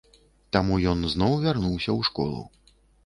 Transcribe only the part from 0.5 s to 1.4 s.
Таму ён зноў